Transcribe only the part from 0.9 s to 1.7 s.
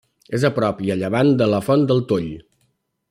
a llevant de la